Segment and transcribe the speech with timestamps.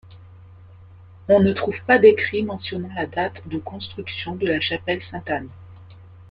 [1.29, 5.49] On ne trouve pas d’écrit mentionnant la date de construction de la chapelle Sainte-Anne.